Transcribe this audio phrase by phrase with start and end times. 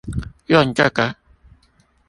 [0.47, 1.15] 用這個